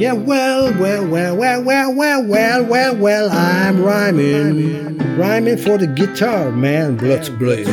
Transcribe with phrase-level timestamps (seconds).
[0.00, 4.96] Yeah, well, well, well, well, well, well, well, well, well, I'm rhyming.
[5.18, 6.96] Rhyming for the guitar, man.
[6.96, 7.66] Let's blaze.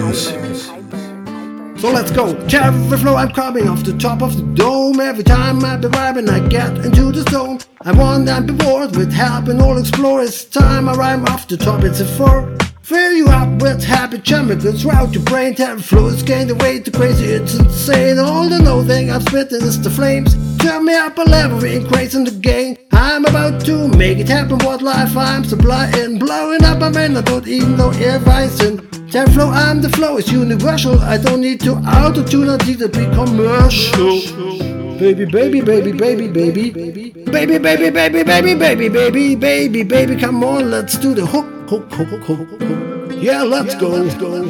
[1.80, 2.36] So let's go.
[2.52, 5.00] Every flow, I'm coming off the top of the dome.
[5.00, 7.60] Every time I be rhyming, I get into the zone.
[7.84, 10.22] I want and be bored with help all explore.
[10.22, 11.86] It's time I rhyme off the top.
[11.86, 12.54] It's a four.
[12.82, 15.56] Fill you up with happy chemicals throughout your brain.
[15.62, 17.28] Every flow is gained away to crazy.
[17.28, 18.20] It's insane.
[18.20, 20.47] All the no thing I'm spitting is the flames.
[20.60, 22.78] Turn me up a level, increasing the gain.
[22.92, 24.58] I'm about to make it happen.
[24.60, 27.16] What life I'm supplying, blowing up my man.
[27.18, 28.88] I don't even know if I sin.
[29.10, 31.00] Time flow, I'm the flow, it's universal.
[31.00, 34.20] I don't need to auto tune, I need to be commercial.
[34.98, 40.44] Baby, baby, baby, baby, baby, baby, baby, baby, baby, baby, baby, baby, baby, baby, come
[40.44, 42.97] on, let's do the hook, hook, hook, hook, hook, hook.
[43.20, 44.48] Yeah, let's go, go.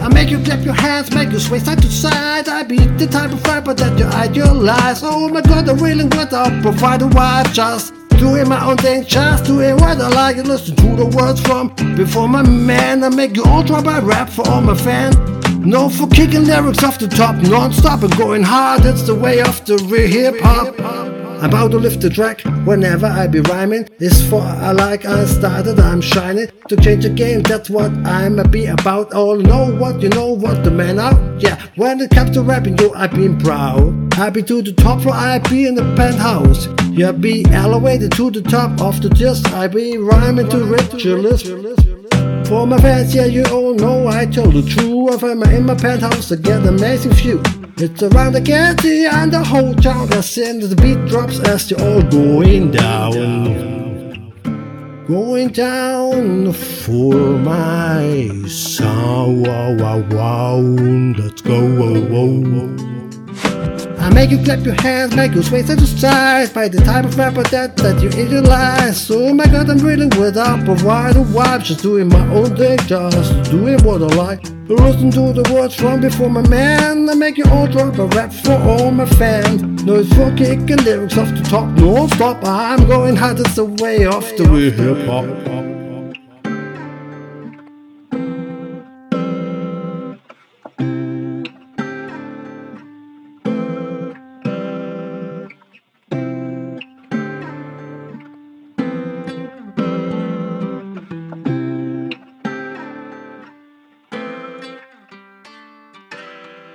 [0.00, 2.48] I make you clap your hands, make you sway side to side.
[2.48, 5.02] I be the type of rapper that you idealize.
[5.04, 6.34] Oh my god, I'm really good.
[6.34, 10.48] I'll provide a vibe just doing my own thing, just doing what I like and
[10.48, 13.04] listen to the words from before my man.
[13.04, 15.16] I make you all drop I rap for all my fans.
[15.64, 18.84] No for kicking lyrics off the top, non-stop and going hard.
[18.84, 21.21] It's the way of the real hip hop.
[21.42, 23.88] About to lift the track whenever I be rhyming.
[23.98, 27.42] It's for I like I started, I'm shining to change the game.
[27.42, 29.12] That's what I'm a be about.
[29.12, 31.42] All know what you know what the man out.
[31.42, 33.92] Yeah, when it comes to rapping, yo, I been proud.
[34.32, 36.68] Be to the top floor, I be in the penthouse.
[36.92, 39.48] Yeah, be elevated to the top of the just.
[39.52, 41.46] I be rhyming to ritualist.
[42.46, 45.24] For my fans, yeah, you all know I told the truth.
[45.24, 47.42] I'm in my penthouse to get amazing view.
[47.84, 51.80] It's around the candy and the whole town soon as the beat drops as you're
[51.80, 54.32] all going down.
[55.08, 59.48] Going down for my sound.
[59.48, 60.58] Wow, wow, wow.
[60.60, 62.91] Let's go.
[64.02, 67.16] I make you clap your hands, make you sway to side by the type of
[67.16, 69.08] rapper that, that you idolize.
[69.08, 73.80] Oh my god, I'm reeling without provider vibes, just doing my own thing, just doing
[73.84, 74.42] what I like.
[74.68, 77.08] Listen to the words from before my man.
[77.08, 79.84] I make you all drop a rap for all my fans.
[79.84, 82.44] No, it's for kicking lyrics off the top, non stop.
[82.44, 85.51] I'm going hard, it's the way of the real hip hop.